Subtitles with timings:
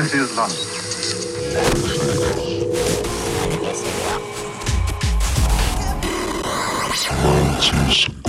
[0.00, 0.56] This is London.
[7.22, 8.19] Mantis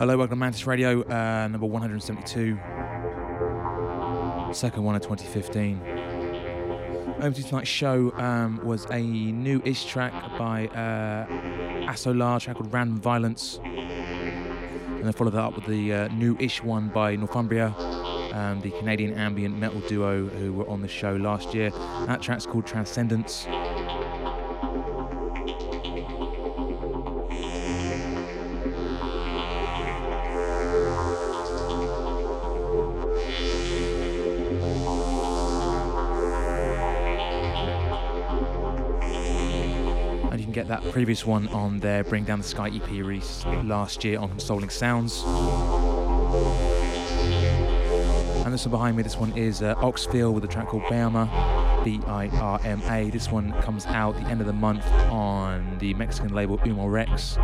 [0.00, 2.58] Hello, welcome to Mantis Radio, uh, number 172,
[4.54, 5.78] second one of 2015.
[7.20, 11.26] Over to tonight's show um, was a new-ish track by uh,
[11.92, 13.60] Asolar, track called Random Violence.
[13.62, 17.74] And I followed that up with the uh, new-ish one by Northumbria,
[18.32, 21.68] um, the Canadian ambient metal duo who were on the show last year.
[22.06, 23.46] That track's called Transcendence.
[40.90, 45.22] Previous one on their Bring Down the Sky EP release last year on Consouling Sounds.
[48.44, 51.28] And this one behind me, this one is uh, Oxfield with a track called Birma,
[51.84, 53.08] B I R M A.
[53.10, 57.36] This one comes out the end of the month on the Mexican label Humo Rex.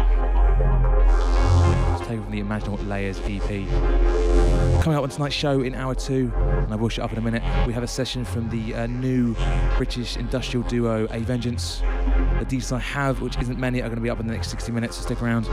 [1.92, 3.48] It's taken from the Imaginable Layers EP.
[4.82, 7.22] Coming up on tonight's show in hour two, and I will shut up in a
[7.22, 9.36] minute, we have a session from the uh, new
[9.76, 11.82] British industrial duo A Vengeance.
[12.38, 14.50] The deeds I have, which isn't many, are going to be up in the next
[14.50, 15.46] 60 minutes, so stick around.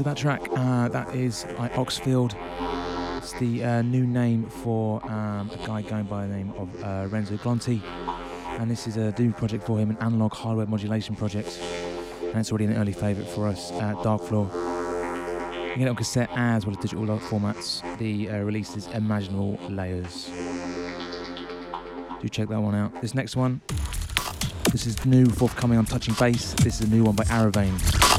[0.00, 0.48] To that track.
[0.52, 2.34] Uh, that is Oxfield.
[3.18, 7.06] It's the uh, new name for um, a guy going by the name of uh,
[7.08, 7.82] Renzo Glonti.
[8.58, 11.60] And this is a new project for him, an analog hardware modulation project.
[12.22, 14.50] And it's already an early favourite for us at Dark Floor.
[14.54, 17.82] You get it on cassette as well as digital formats.
[17.98, 20.30] The uh, release is Imaginable Layers.
[22.22, 23.02] Do check that one out.
[23.02, 23.60] This next one,
[24.72, 26.54] this is new, forthcoming on Touching Bass.
[26.54, 28.09] This is a new one by Aravane.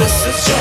[0.00, 0.59] this is just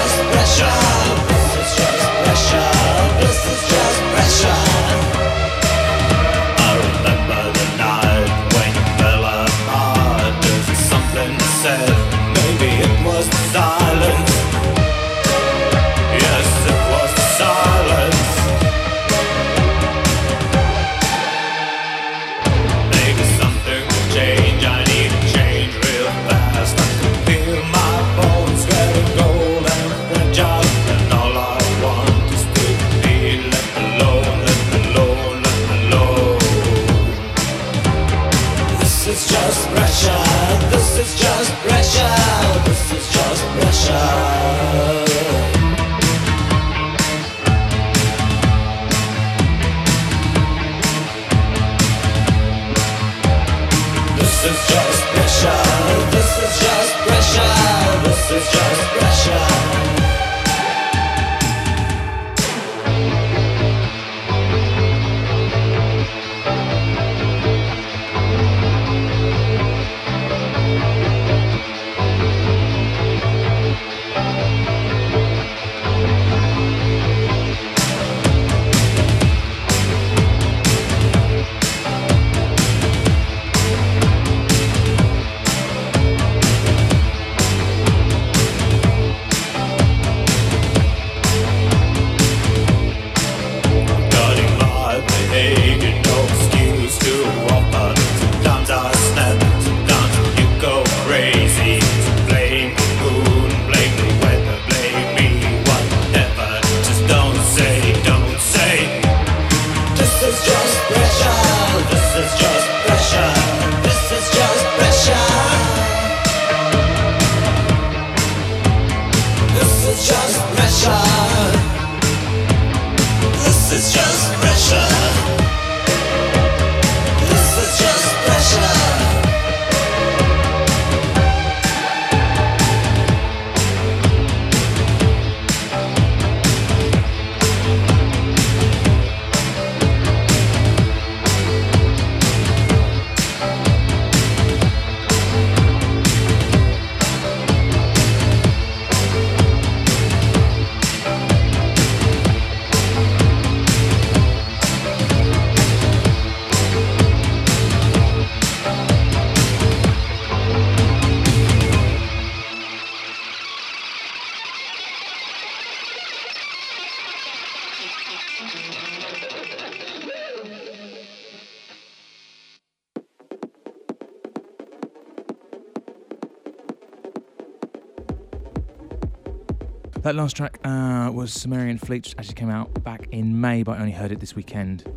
[180.09, 183.77] That last track uh, was Sumerian Fleet, which actually came out back in May, but
[183.77, 184.91] I only heard it this weekend.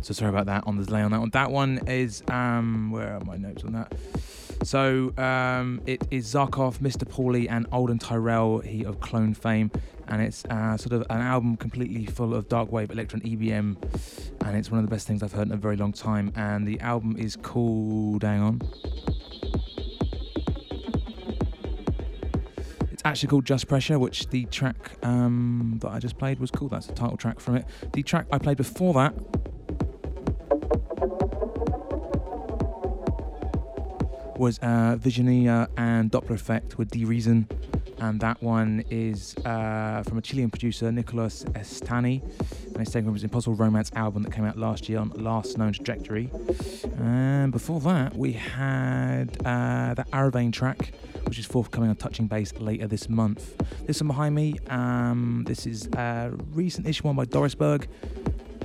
[0.00, 1.28] So sorry about that on the delay on that one.
[1.34, 3.92] That one is um, where are my notes on that?
[4.62, 7.06] So um, it is Zarkov, Mr.
[7.06, 9.70] Pauli, and Alden Tyrell, he of Clone fame,
[10.06, 13.76] and it's uh, sort of an album completely full of dark wave, electron, EBM,
[14.46, 16.32] and it's one of the best things I've heard in a very long time.
[16.36, 18.62] And the album is called, hang on,
[23.08, 26.72] actually called Just Pressure, which the track um, that I just played was called.
[26.72, 27.64] That's the title track from it.
[27.92, 29.14] The track I played before that
[34.38, 37.48] was uh, Visionia and Doppler Effect with D Reason,
[38.00, 42.22] and that one is uh, from a Chilean producer, Nicolas Estany,
[42.66, 45.58] and it's taken from his Impossible Romance album that came out last year on Last
[45.58, 46.30] Known Trajectory.
[46.98, 50.92] And before that, we had uh, the Aravane track
[51.28, 53.54] which is forthcoming on Touching Bass later this month.
[53.86, 57.86] This one behind me, um, this is a recent issue one by Doris Burg,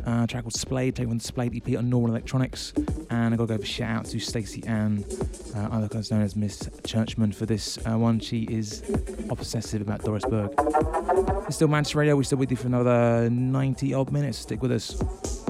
[0.06, 2.74] uh, track called Splayed, taken the Splayed EP on Normal Electronics.
[3.10, 5.06] And I gotta go for shout out to Stacey Ann,
[5.56, 8.20] uh, otherwise known as Miss Churchman, for this uh, one.
[8.20, 8.84] She is
[9.30, 10.54] obsessive about Doris Burg.
[11.48, 14.38] It's still Manchester Radio, we're still with you for another 90 odd minutes.
[14.38, 15.43] Stick with us.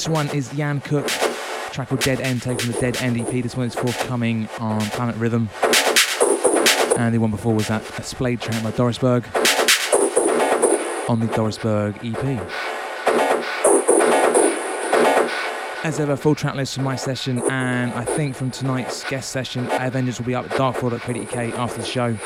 [0.00, 1.06] This one is Jan Cook,
[1.72, 3.42] track called Dead End, taken from the Dead End EP.
[3.42, 5.50] This one is forthcoming on Planet Rhythm.
[6.96, 9.26] And the one before was that a Splayed track by Doris Burg
[11.06, 12.40] on the Doris Burg EP.
[15.84, 19.68] As ever, full track list from my session, and I think from tonight's guest session,
[19.70, 22.16] A Vengeance will be up at darkfloor.co.uk after the show.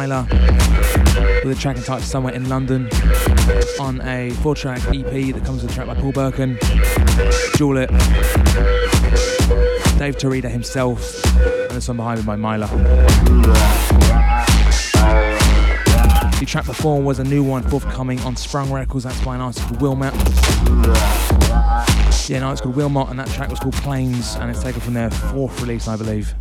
[0.00, 2.88] With a track entitled Somewhere in London
[3.78, 6.58] on a four track EP that comes with a track by Paul Birken,
[7.58, 7.90] Jewel It,
[9.98, 12.66] Dave Tarrida himself, and this one behind me by Myla.
[16.38, 19.66] The track before was a new one forthcoming on Sprung Records, that's by an artist
[19.66, 20.14] called Wilmot.
[22.26, 24.94] Yeah, no, it's called Wilmot, and that track was called Planes, and it's taken from
[24.94, 26.34] their fourth release, I believe.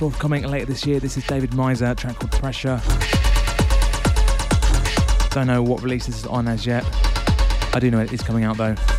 [0.00, 1.00] One's forthcoming later this year.
[1.00, 2.80] This is David Miser, track called Pressure.
[5.30, 6.84] Don't know what release this is on as yet.
[7.74, 8.95] I do know it is coming out though.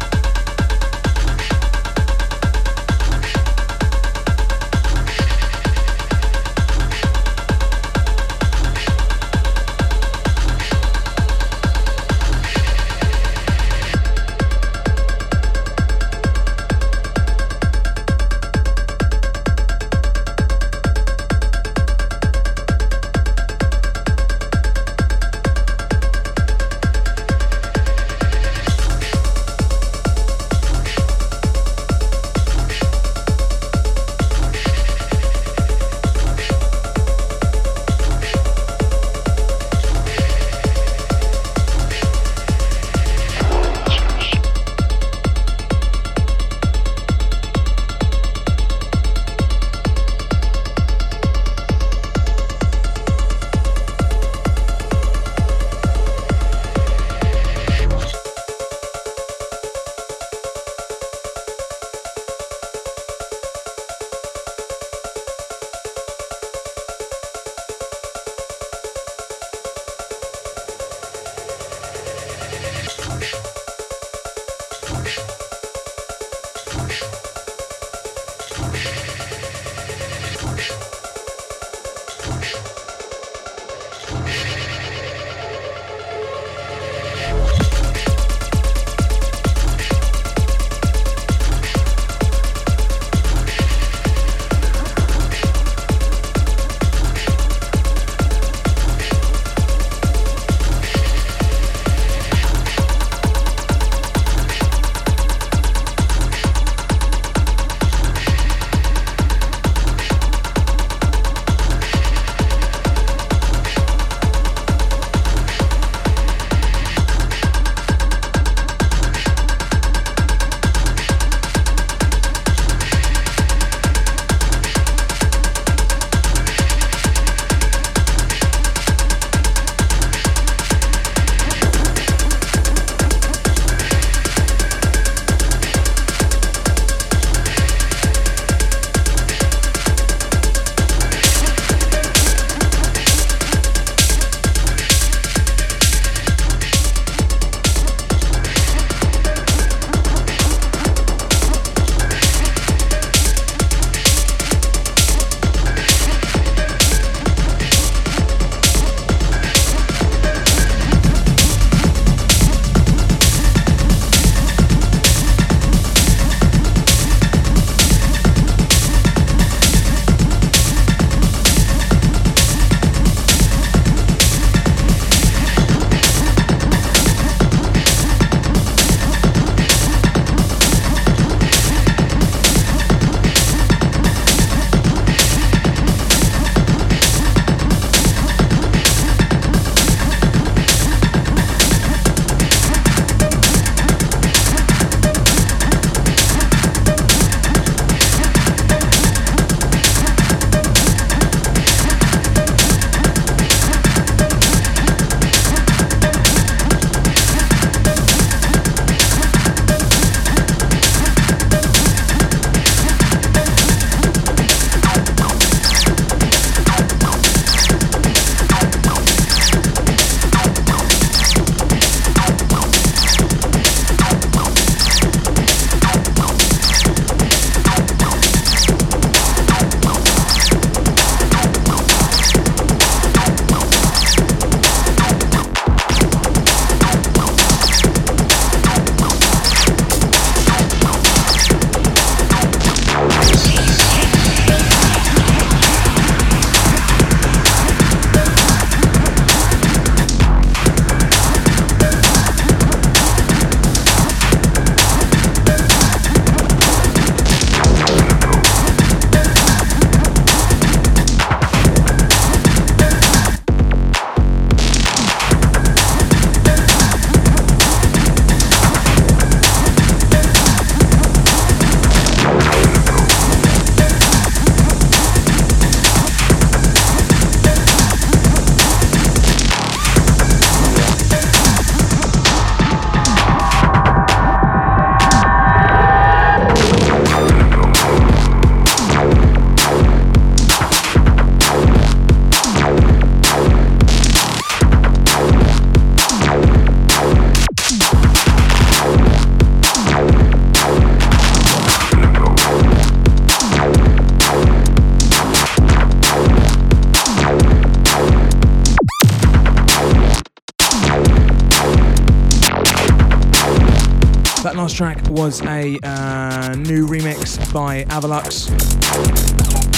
[315.18, 318.50] Was a uh, new remix by Avalux.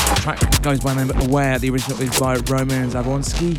[0.10, 1.60] The track goes by the name Aware.
[1.60, 3.54] The original is by Roman Zavonsky.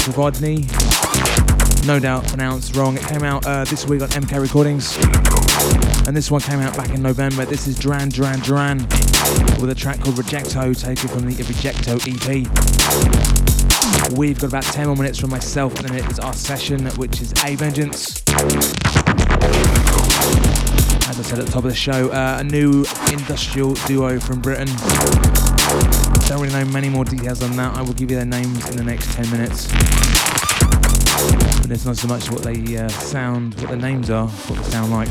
[0.00, 0.64] Provodny.
[1.86, 2.96] No doubt pronounced wrong.
[2.96, 4.96] It came out uh, this week on MK Recordings.
[6.08, 7.44] And this one came out back in November.
[7.44, 8.78] This is Duran Duran Duran
[9.60, 12.46] with a track called Rejecto, taken from the Rejecto EP.
[14.16, 17.20] We've got about 10 more minutes from myself, and then it is our session, which
[17.20, 18.24] is A Vengeance.
[21.14, 24.40] As I said at the top of the show, uh, a new industrial duo from
[24.40, 24.66] Britain.
[26.26, 27.76] Don't really know many more details on that.
[27.76, 29.68] I will give you their names in the next 10 minutes.
[31.62, 34.70] But it's not so much what they uh, sound, what their names are, what they
[34.72, 35.06] sound like.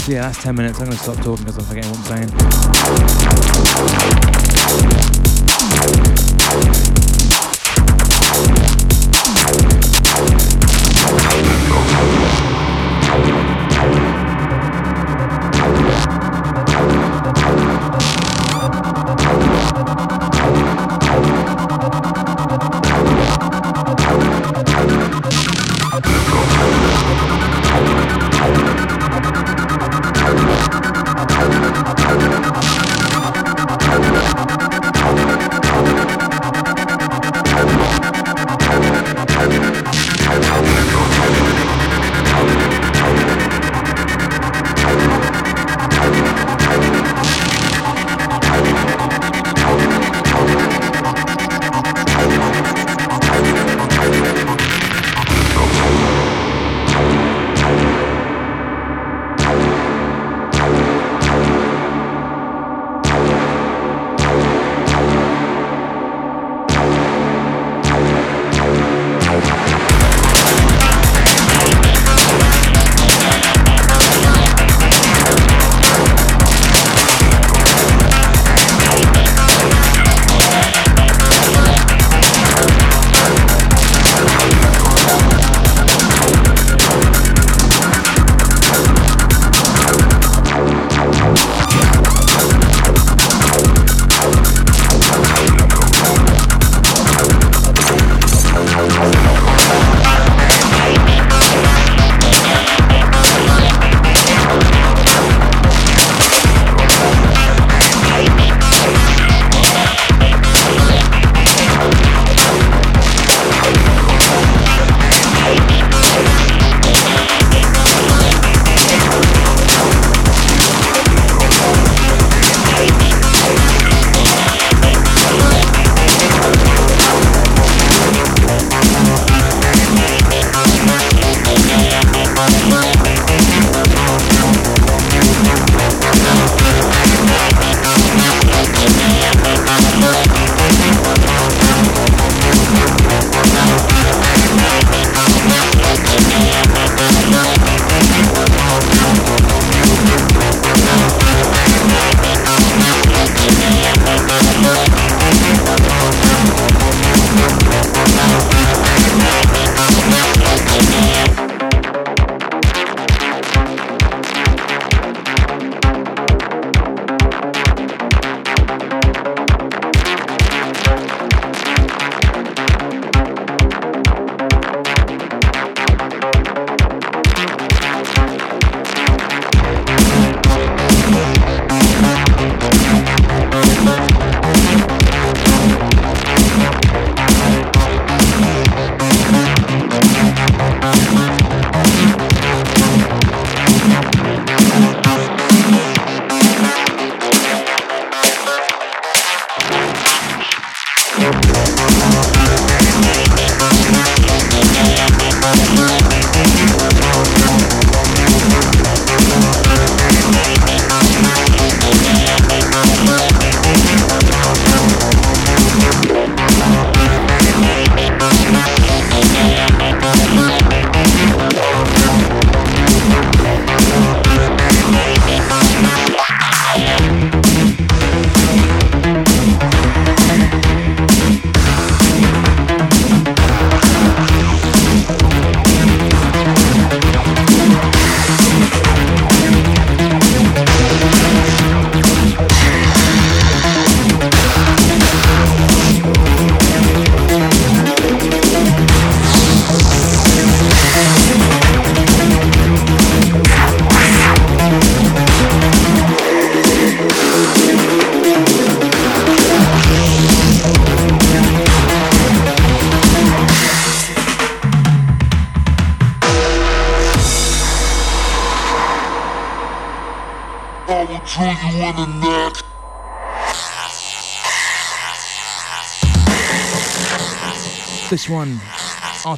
[0.00, 0.80] So yeah, that's 10 minutes.
[0.80, 2.10] I'm going to stop talking because I'm forgetting what
[6.02, 6.07] I'm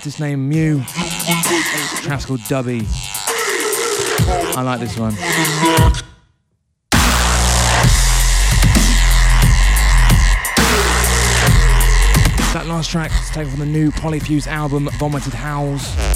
[0.01, 0.83] artist name Mew.
[2.01, 2.87] Track's called Dubby.
[4.57, 5.15] I like this one.
[12.55, 16.10] That last track is taken from the new Polyfuse album, Vomited Howls.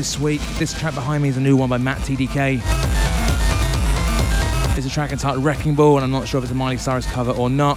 [0.00, 0.40] this week.
[0.58, 2.62] This track behind me is a new one by Matt TDK.
[4.78, 7.04] It's a track entitled Wrecking Ball, and I'm not sure if it's a Miley Cyrus
[7.04, 7.76] cover or not.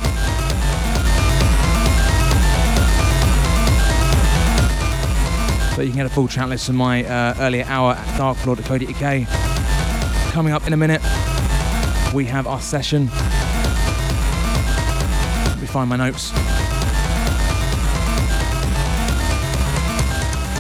[5.76, 10.32] But you can get a full track list from my uh, earlier hour at darkfloor.co.uk.
[10.32, 11.02] Coming up in a minute,
[12.14, 13.08] we have our session.
[15.48, 16.32] Let me find my notes.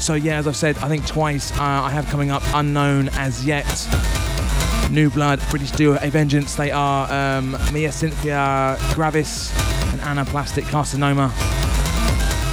[0.04, 3.46] So yeah, as I've said, I think twice uh, I have coming up unknown as
[3.46, 3.88] yet.
[4.92, 6.56] New Blood, British duo A Vengeance.
[6.56, 9.58] They are um, Mia Cynthia Gravis
[9.94, 11.32] and Anna Plastic Carcinoma.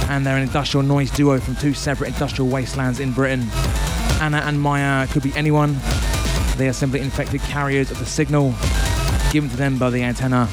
[0.09, 3.45] And they're an industrial noise duo from two separate industrial wastelands in Britain.
[4.21, 5.77] Anna and Maya could be anyone.
[6.55, 8.55] They are simply infected carriers of the signal
[9.33, 10.47] given to them by the antenna.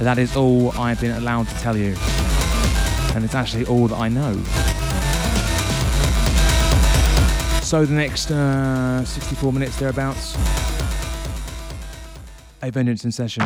[0.00, 1.96] That is all I've been allowed to tell you.
[3.14, 4.42] And it's actually all that I know.
[7.68, 10.36] So the next uh, 64 minutes thereabouts,
[12.62, 13.44] a vengeance in session.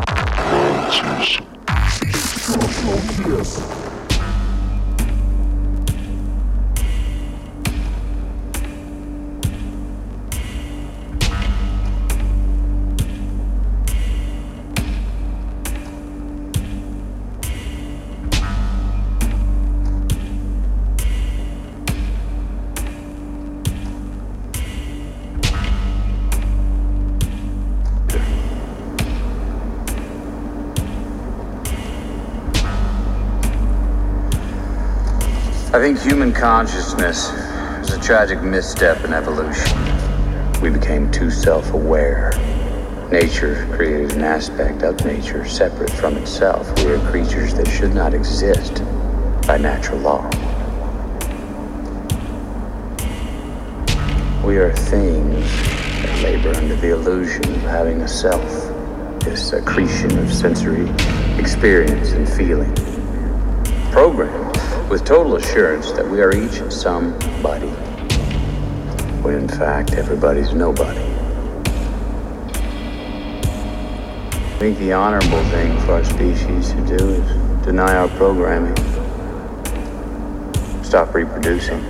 [35.82, 37.30] Think human consciousness
[37.82, 39.76] is a tragic misstep in evolution.
[40.62, 42.30] We became too self aware.
[43.10, 46.72] Nature created an aspect of nature separate from itself.
[46.84, 48.74] We are creatures that should not exist
[49.44, 50.22] by natural law.
[54.46, 55.50] We are things
[56.02, 58.48] that labor under the illusion of having a self,
[59.24, 60.88] this accretion of sensory
[61.40, 62.72] experience and feeling.
[63.90, 64.41] Programmed
[64.92, 67.70] with total assurance that we are each somebody,
[69.22, 71.00] when in fact everybody's nobody.
[74.36, 78.76] I think the honorable thing for our species to do is deny our programming,
[80.84, 81.82] stop reproducing,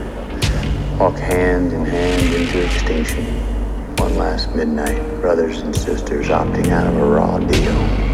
[0.96, 3.24] walk hand in hand into extinction.
[3.96, 8.11] One last midnight, brothers and sisters opting out of a raw deal.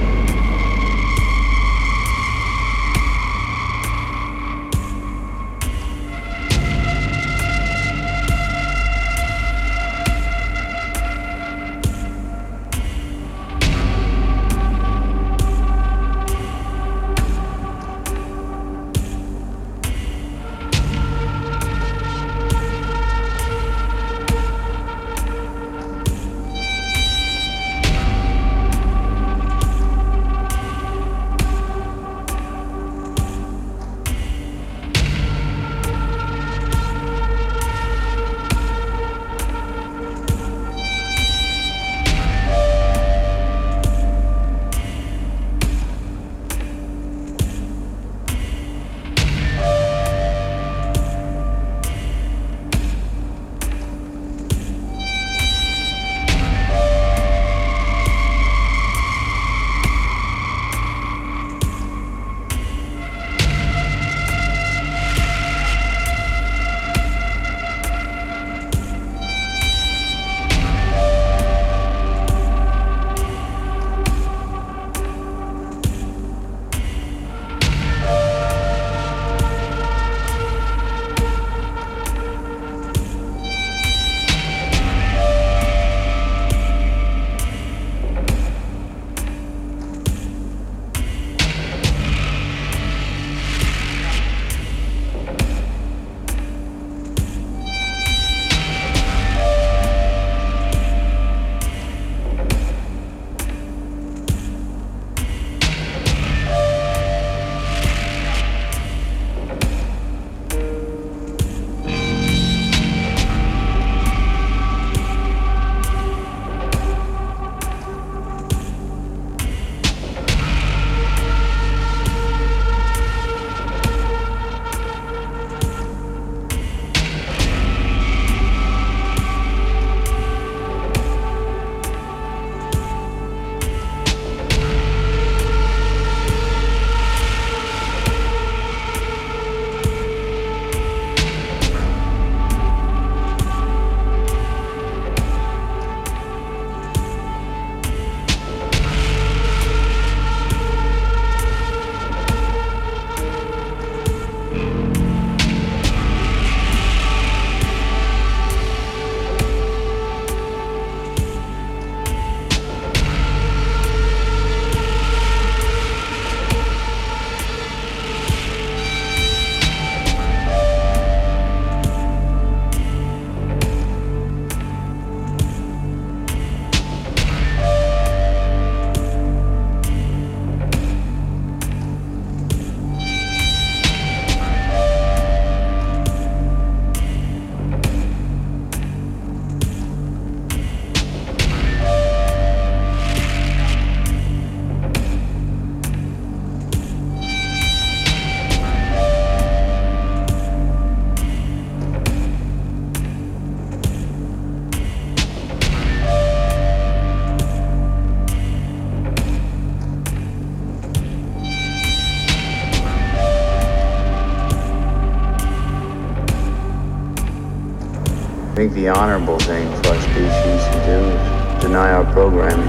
[218.69, 222.69] Think the honorable thing for our species to do is deny our programming.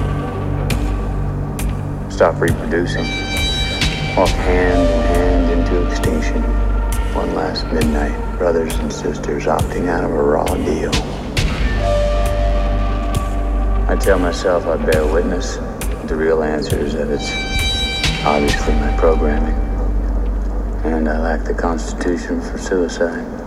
[2.09, 3.05] Stop reproducing.
[4.15, 6.41] Walk hand in hand into extinction.
[7.13, 10.91] One last midnight, brothers and sisters opting out of a raw deal.
[13.89, 15.55] I tell myself I bear witness.
[16.05, 17.29] The real answer is that it's
[18.25, 19.55] obviously my programming.
[20.85, 23.38] And I lack the constitution for suicide.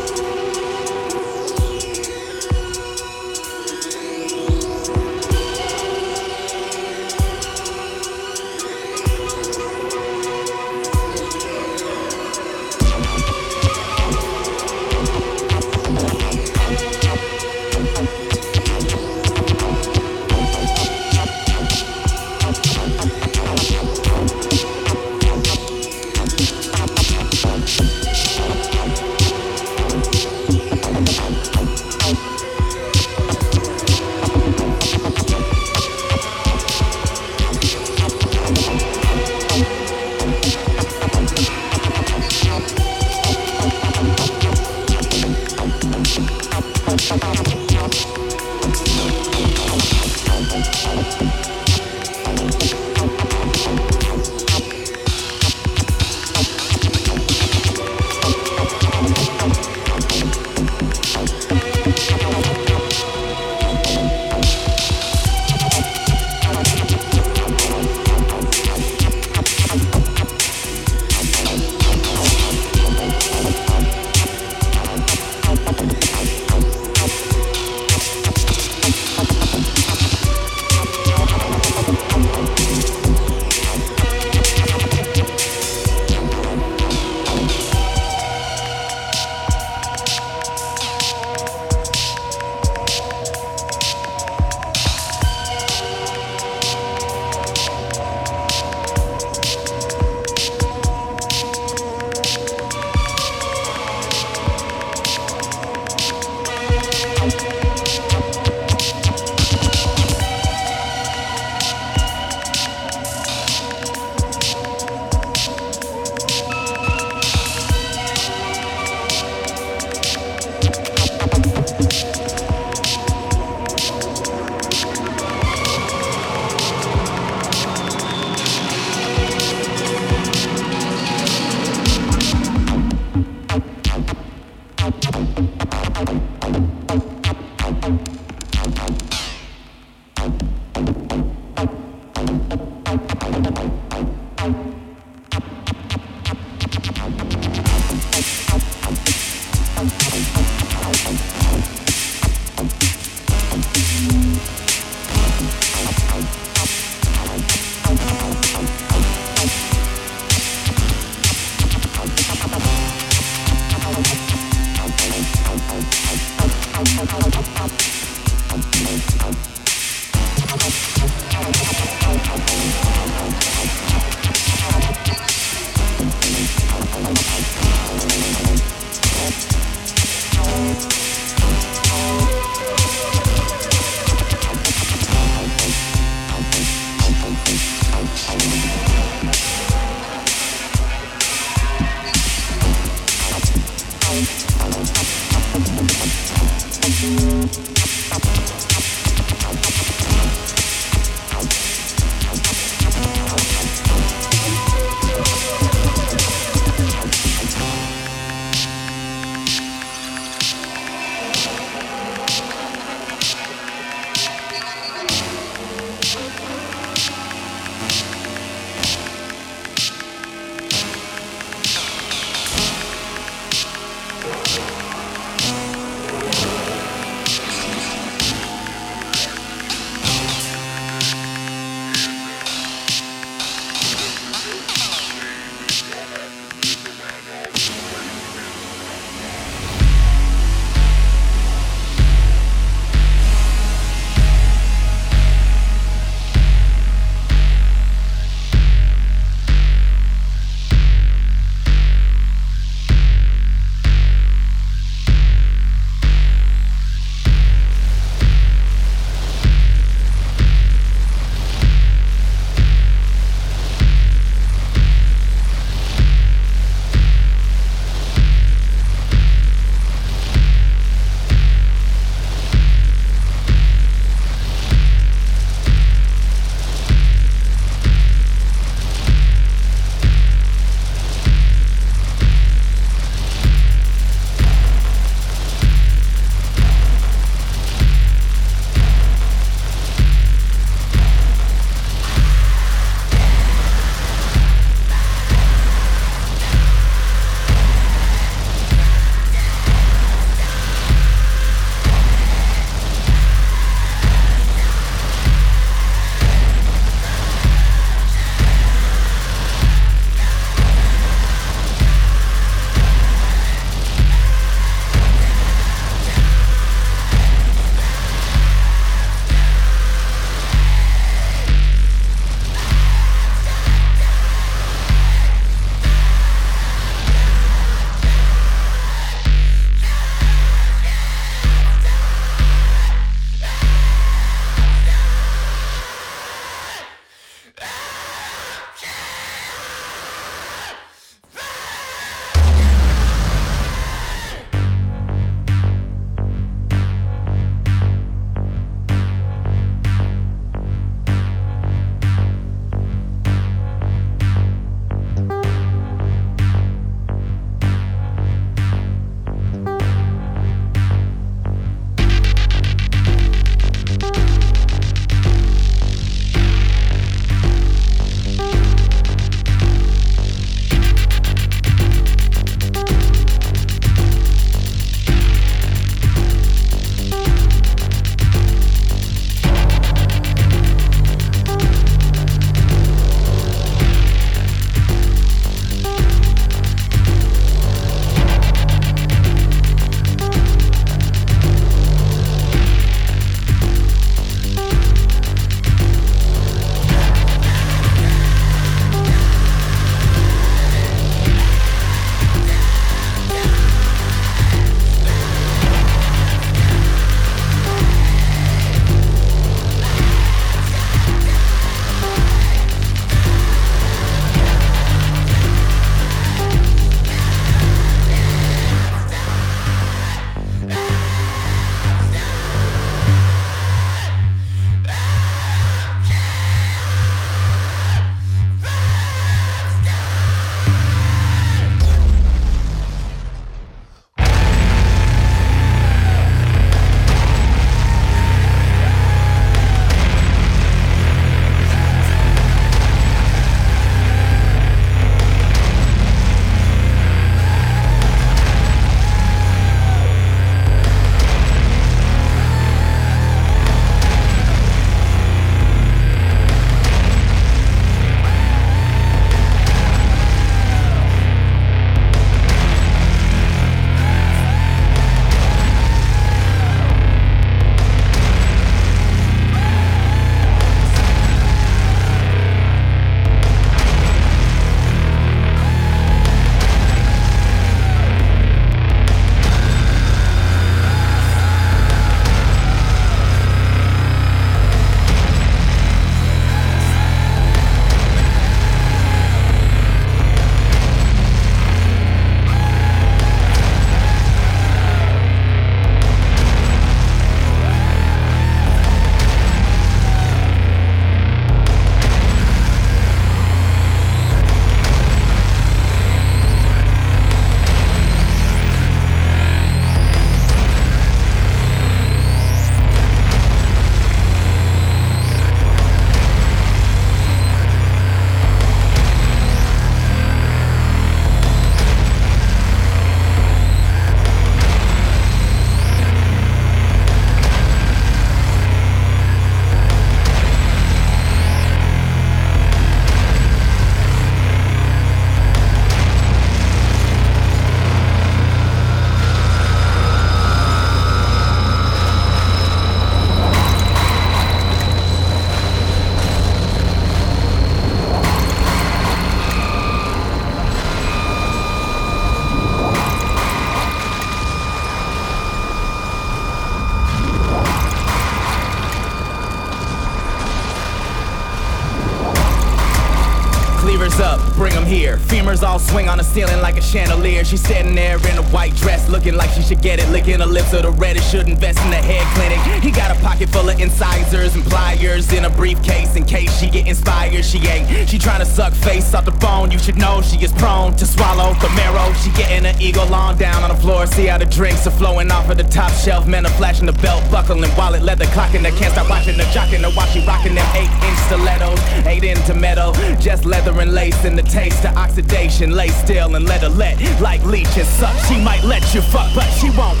[565.62, 567.44] All swing on the ceiling like a chandelier.
[567.44, 570.08] She's sitting there in a white dress, looking like she should get it.
[570.10, 572.58] Licking her lips of the red, should invest in the head clinic.
[572.82, 576.68] He got a pocket full of incisors and pliers in a briefcase in case she
[576.68, 577.44] get inspired.
[577.44, 578.08] She ain't.
[578.08, 579.70] She trying to suck face off the bone.
[579.70, 582.12] You should know she is prone to swallow the marrow.
[582.14, 584.06] She getting her ego long down on the floor.
[584.06, 586.26] See how the drinks are flowing off of the top shelf.
[586.26, 588.62] Men are flashing the belt, buckling wallet, leather clocking.
[588.62, 589.82] They can't stop watching the jocking.
[589.82, 591.80] The watch she rocking them eight inch stilettos.
[592.06, 596.48] eight into metal, just leather and lace in the taste to of Lay still and
[596.48, 598.16] let her let like leech and suck.
[598.24, 600.00] She might let you fuck, but she won't.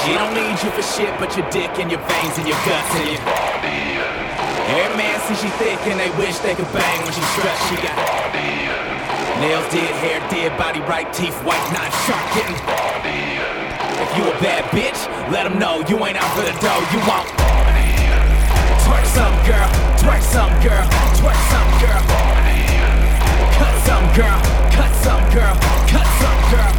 [0.00, 2.88] She don't need you for shit, but your dick and your veins and your guts
[2.96, 4.00] and your body.
[4.72, 7.60] Every man sees she thick and they wish they could bang when she struts.
[7.68, 7.92] She got
[9.44, 12.56] nails did, hair did, body right, teeth white, not sharp getting.
[14.00, 14.96] If you a bad bitch,
[15.28, 16.80] let them know you ain't out for the dough.
[16.88, 17.28] You want
[18.80, 19.68] twerk some girl,
[20.00, 20.88] twerk some girl,
[21.20, 22.49] twerk some girl.
[23.60, 24.40] Cut some girl,
[24.72, 25.54] cut some girl,
[25.92, 26.72] cut some girl.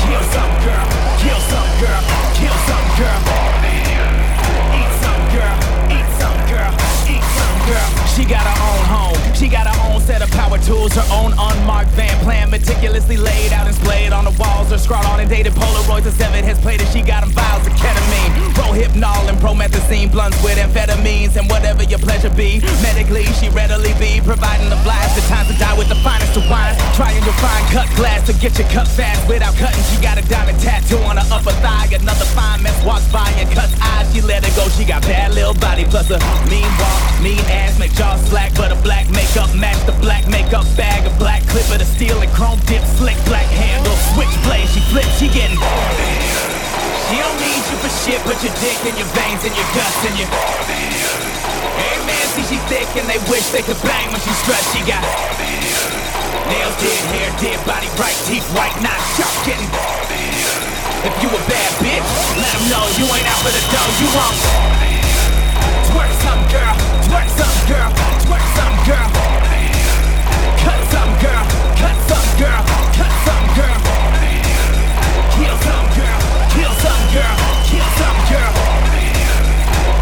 [0.00, 0.86] Kill some girl,
[1.20, 2.02] kill some girl,
[2.38, 3.20] kill some girl.
[4.72, 5.56] Eat some girl,
[5.92, 6.72] eat some girl,
[7.12, 7.90] eat some girl.
[8.14, 11.32] She got her own home, she got her own set of power tools, her own
[11.36, 14.70] unmarked van plan, meticulously laid out and splayed on the walls.
[14.70, 16.88] Her scrawled on and dated Polaroids, a seven has played it.
[16.88, 21.98] She got them vials of ketamine, Rohypnol and promethazine, blunts with amphetamines, and whatever your
[21.98, 22.60] pleasure be.
[22.80, 25.16] Medically, she readily be providing the blast.
[25.16, 26.76] The time to die with the finest of wines.
[26.96, 29.82] Trying your fine cut glass to get your cut fast without cutting.
[29.92, 31.88] She got a diamond tattoo on her upper thigh.
[31.92, 34.08] Another fine mess walks by and cuts eyes.
[34.14, 34.68] She let it go.
[34.72, 36.18] She got bad little body plus a
[36.48, 40.66] mean walk, mean ass, make jaw slack, but a black makeup match the black makeup
[40.76, 41.02] bag.
[41.06, 44.68] A black clip of the steel and chrome dip, slick black handle, switchblade.
[44.70, 45.58] She flips, she getting.
[47.10, 50.00] She don't need you for shit, but your dick and your veins and your guts
[50.06, 50.30] and your.
[50.30, 54.70] Hey man, see she thick and they wish they could bang when she struts.
[54.70, 55.02] She got
[56.46, 59.70] nails did, hair did, body right, teeth white, not sharp, getting.
[61.02, 62.06] If you a bad bitch,
[62.38, 63.90] let them know you ain't out for the dough.
[63.98, 64.36] You want
[65.90, 66.74] twerk some girl,
[67.06, 67.90] twerk some girl,
[68.26, 69.08] twerk some girl.
[70.62, 71.44] Cut some girl,
[71.78, 72.62] cut some girl,
[72.98, 73.78] cut some girl.
[75.36, 76.20] Kill some girl,
[76.50, 77.36] kill some girl,
[77.70, 78.52] kill some girl.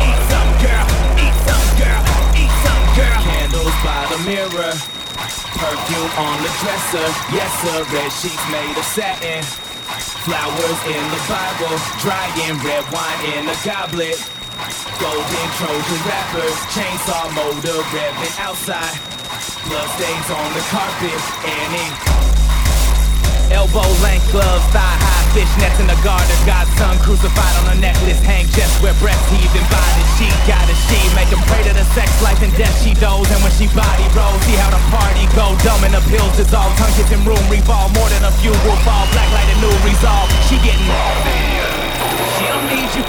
[0.01, 0.87] Eat some girl,
[1.21, 2.01] eat some girl,
[2.41, 3.21] eat some girl.
[3.29, 4.73] Candles by the mirror,
[5.61, 7.09] perfume on the dresser.
[7.37, 9.43] Yes sir, red sheets made of satin.
[10.25, 14.34] Flowers in the Bible, drying red wine in a goblet.
[15.01, 18.95] Golden Trojan wrappers, chainsaw motor revving outside.
[19.67, 21.99] Blood stains on the carpet, and ink.
[23.51, 26.33] Elbow length gloves, thigh high fishnets in the garden.
[26.47, 30.63] God's son crucified on a necklace, hang just where breath heaving by the she got
[30.71, 30.99] a she.
[31.19, 33.27] Make him pray to the sex life and death she does.
[33.35, 35.59] And when she body rolls, see how the party go.
[35.67, 37.91] Dumb and the pills dissolve, tongue in room revolve.
[37.99, 40.31] More than a few will fall, black light and new resolve.
[40.47, 41.24] She getting.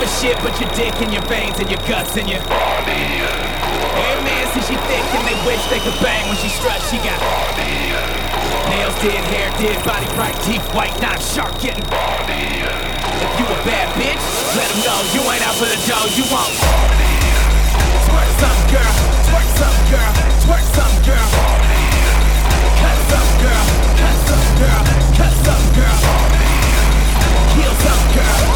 [0.06, 2.38] For shit, but your dick and your veins and your guts and your.
[2.46, 2.94] body.
[2.94, 6.94] Hey man, since she thick and they wish they could bang when she struts.
[6.94, 7.18] She got.
[7.18, 7.90] body.
[8.70, 11.82] Nails did, hair did, body bright, teeth white, not sharp, getting.
[11.90, 12.38] body.
[13.18, 14.22] If you a bad bitch,
[14.54, 16.06] let them know you ain't out for the dough.
[16.14, 16.54] You want.
[18.06, 18.94] Twerk some girl,
[19.26, 20.12] twerk some girl,
[20.46, 21.28] twerk some girl.
[22.78, 23.66] Cut some girl,
[23.98, 24.82] cut some girl,
[25.18, 25.98] cut some girl.
[27.58, 28.55] Kill some girl,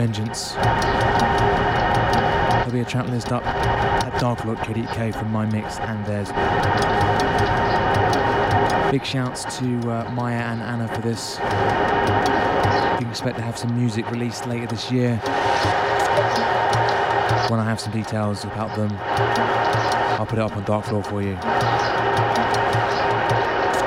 [0.00, 0.52] Vengeance.
[2.52, 6.28] There'll be a track list up at darkfloor.co.uk from my mix and theirs.
[8.90, 11.34] Big shouts to uh, Maya and Anna for this.
[11.34, 11.44] You
[13.04, 15.16] can expect to have some music released later this year.
[17.50, 18.96] When I have some details about them,
[20.18, 21.04] I'll put it up on Darkfloor.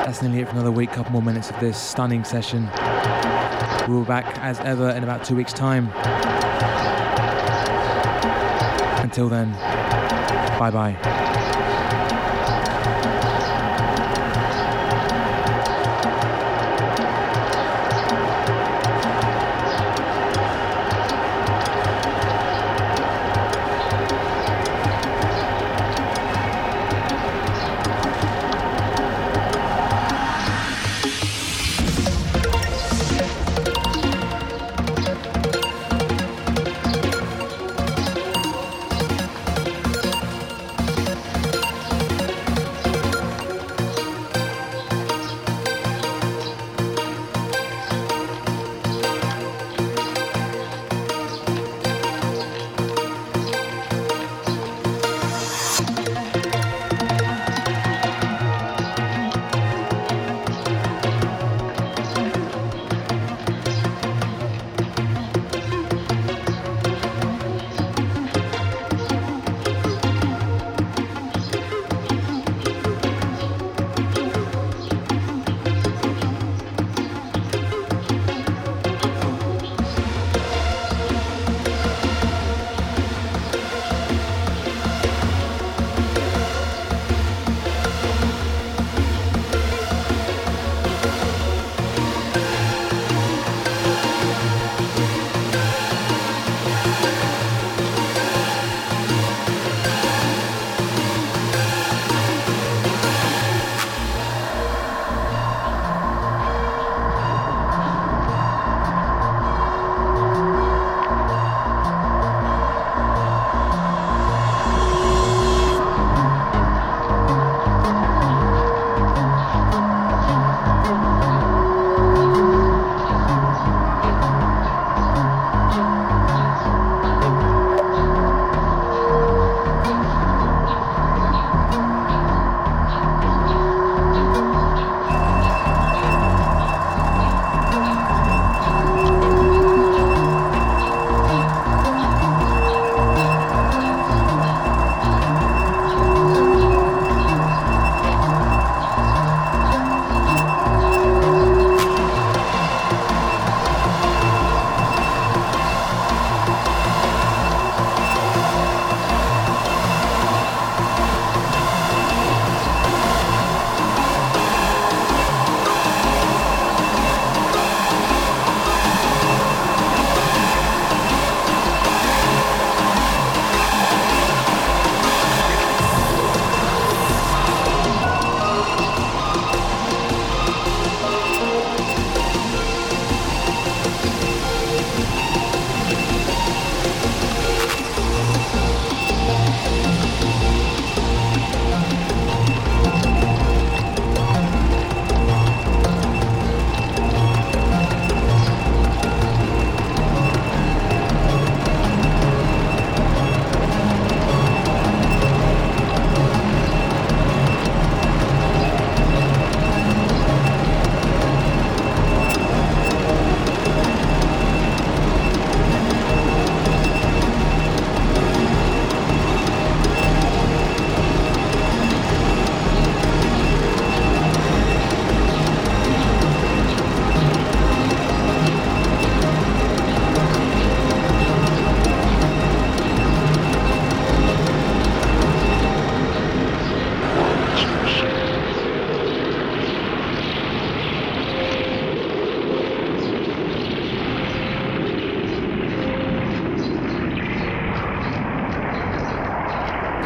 [0.05, 0.91] That's nearly it for another week.
[0.91, 2.69] Couple more minutes of this stunning session.
[3.87, 5.89] We'll be back as ever in about two weeks' time.
[9.03, 9.51] Until then,
[10.57, 11.22] bye bye.